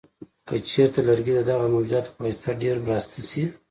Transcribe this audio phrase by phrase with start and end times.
[0.47, 3.43] که چېرته لرګي د دغه موجوداتو په واسطه ډېر وراسته شي.